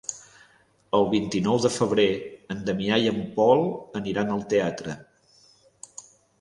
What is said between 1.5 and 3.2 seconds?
de febrer en Damià i